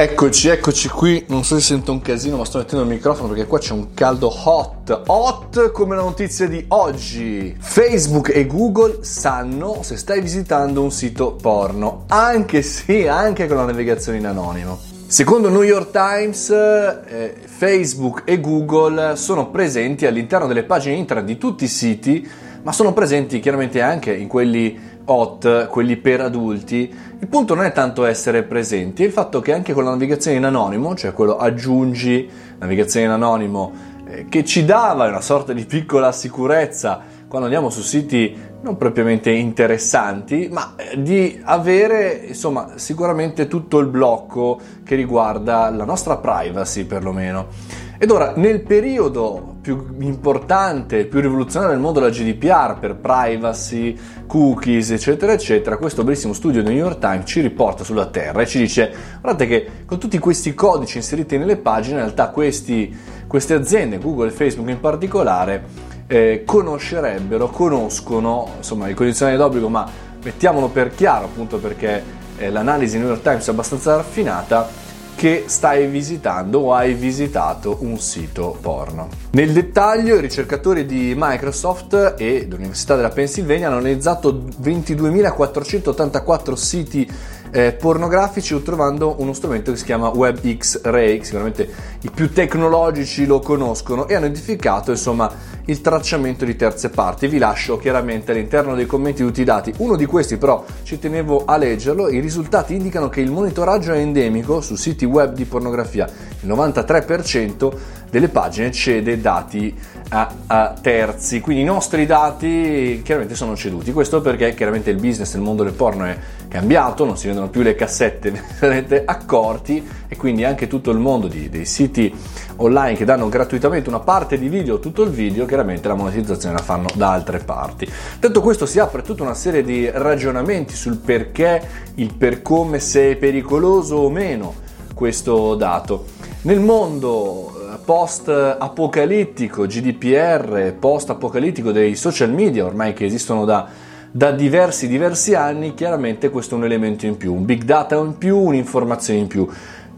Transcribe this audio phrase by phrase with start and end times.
[0.00, 1.24] Eccoci, eccoci qui.
[1.26, 3.94] Non so se sento un casino, ma sto mettendo il microfono perché qua c'è un
[3.94, 5.02] caldo hot.
[5.06, 7.56] Hot come la notizia di oggi.
[7.58, 12.04] Facebook e Google sanno se stai visitando un sito porno.
[12.06, 14.78] Anche sì, anche con la navigazione in anonimo.
[15.08, 21.38] Secondo New York Times, eh, Facebook e Google sono presenti all'interno delle pagine internet di
[21.38, 22.24] tutti i siti,
[22.68, 27.72] ma sono presenti chiaramente anche in quelli hot, quelli per adulti, il punto non è
[27.72, 31.38] tanto essere presenti, è il fatto che anche con la navigazione in anonimo, cioè quello
[31.38, 32.28] aggiungi
[32.58, 33.72] navigazione in anonimo,
[34.06, 39.30] eh, che ci dava una sorta di piccola sicurezza quando andiamo su siti non propriamente
[39.30, 46.84] interessanti, ma eh, di avere insomma sicuramente tutto il blocco che riguarda la nostra privacy
[46.84, 47.86] perlomeno.
[48.00, 54.92] Ed ora, nel periodo più importante, più rivoluzionario del mondo della GDPR per privacy, cookies,
[54.92, 58.58] eccetera, eccetera, questo bellissimo studio del New York Times ci riporta sulla Terra e ci
[58.58, 63.98] dice, guardate che con tutti questi codici inseriti nelle pagine, in realtà questi, queste aziende,
[63.98, 65.64] Google e Facebook in particolare,
[66.06, 69.90] eh, conoscerebbero, conoscono, insomma, il condizionale d'obbligo, ma
[70.22, 72.04] mettiamolo per chiaro, appunto perché
[72.36, 74.86] eh, l'analisi New York Times è abbastanza raffinata,
[75.18, 79.08] che stai visitando o hai visitato un sito porno.
[79.30, 87.10] Nel dettaglio i ricercatori di Microsoft e dell'Università della Pennsylvania hanno analizzato 22.484 siti
[87.50, 91.68] eh, pornografici trovando uno strumento che si chiama WebX-Ray, sicuramente
[92.02, 95.32] i più tecnologici lo conoscono e hanno identificato insomma
[95.68, 97.28] il tracciamento di terze parti.
[97.28, 99.72] Vi lascio chiaramente all'interno dei commenti tutti i dati.
[99.78, 103.98] Uno di questi però ci tenevo a leggerlo, i risultati indicano che il monitoraggio è
[103.98, 106.08] endemico su siti web di pornografia.
[106.40, 107.72] Il 93%
[108.10, 109.74] delle pagine cede dati
[110.10, 113.92] a, a, terzi, quindi i nostri dati chiaramente sono ceduti.
[113.92, 116.16] Questo perché chiaramente il business nel mondo del porno è
[116.48, 120.98] cambiato, non si vendono più le cassette, ne sarete accorti e quindi anche tutto il
[120.98, 122.12] mondo di, dei siti
[122.56, 126.62] online che danno gratuitamente una parte di video, tutto il video, chiaramente la monetizzazione la
[126.62, 127.86] fanno da altre parti.
[128.18, 131.60] Detto questo si apre tutta una serie di ragionamenti sul perché,
[131.96, 136.06] il per come, se è pericoloso o meno questo dato.
[136.42, 137.47] Nel mondo
[137.88, 143.66] post-apocalittico, GDPR, post-apocalittico dei social media, ormai che esistono da,
[144.10, 148.18] da, diversi, diversi anni, chiaramente questo è un elemento in più, un big data in
[148.18, 149.48] più, un'informazione in più.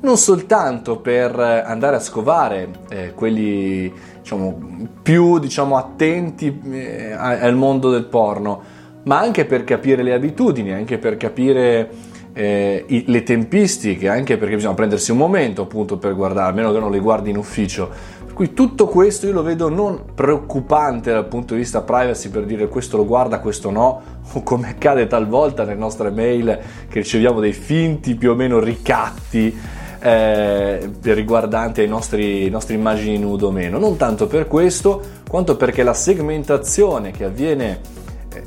[0.02, 7.90] Non soltanto per andare a scovare eh, quelli diciamo, più diciamo, attenti eh, al mondo
[7.90, 8.62] del porno,
[9.02, 11.90] ma anche per capire le abitudini, anche per capire
[12.32, 16.78] eh, i, le tempistiche, anche perché bisogna prendersi un momento appunto per guardare, almeno che
[16.78, 17.88] non le guardi in ufficio.
[18.24, 22.44] Per cui tutto questo io lo vedo non preoccupante dal punto di vista privacy per
[22.44, 24.00] dire questo lo guarda, questo no,
[24.32, 26.58] o come accade talvolta nelle nostre mail
[26.88, 33.48] che riceviamo dei finti più o meno ricatti eh, riguardanti ai nostri, nostri immagini nudo
[33.48, 33.78] o meno.
[33.78, 37.80] Non tanto per questo, quanto perché la segmentazione che avviene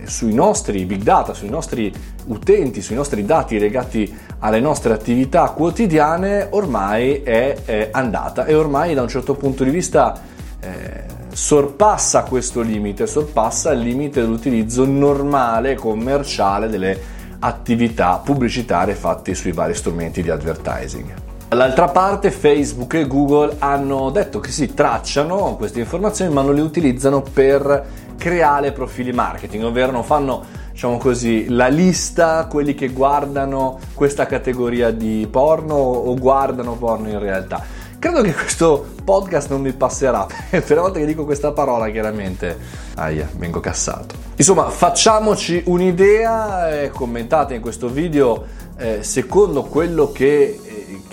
[0.05, 1.91] sui nostri big data, sui nostri
[2.25, 8.93] utenti, sui nostri dati legati alle nostre attività quotidiane ormai è, è andata e ormai
[8.93, 10.19] da un certo punto di vista
[10.59, 19.51] eh, sorpassa questo limite, sorpassa il limite dell'utilizzo normale commerciale delle attività pubblicitarie fatte sui
[19.51, 21.32] vari strumenti di advertising.
[21.53, 26.61] Dall'altra parte Facebook e Google hanno detto che si tracciano queste informazioni ma non le
[26.61, 27.85] utilizzano per
[28.17, 34.89] creare profili marketing, ovvero non fanno, diciamo così, la lista quelli che guardano questa categoria
[34.89, 37.61] di porno o guardano porno in realtà.
[37.99, 42.57] Credo che questo podcast non mi passerà, per la volta che dico questa parola chiaramente,
[42.95, 44.15] aia, vengo cassato.
[44.37, 48.43] Insomma, facciamoci un'idea, commentate in questo video
[48.75, 50.59] eh, secondo quello che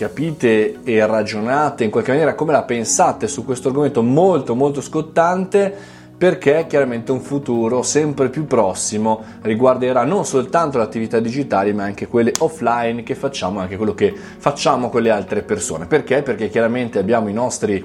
[0.00, 5.98] capite e ragionate in qualche maniera, come la pensate su questo argomento molto molto scottante
[6.16, 12.06] perché chiaramente un futuro sempre più prossimo riguarderà non soltanto le attività digitali ma anche
[12.08, 15.84] quelle offline che facciamo, anche quello che facciamo con le altre persone.
[15.84, 16.22] Perché?
[16.22, 17.84] Perché chiaramente abbiamo i nostri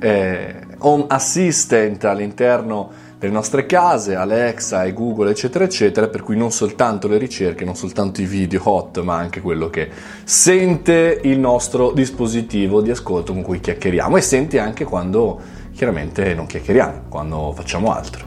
[0.00, 2.90] eh, home assistant all'interno
[3.22, 7.76] delle nostre case, Alexa e Google eccetera eccetera, per cui non soltanto le ricerche, non
[7.76, 9.88] soltanto i video hot, ma anche quello che
[10.24, 15.40] sente il nostro dispositivo di ascolto con cui chiacchieriamo e sente anche quando
[15.72, 18.26] chiaramente non chiacchieriamo quando facciamo altro,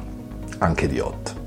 [0.59, 1.44] anche di hot.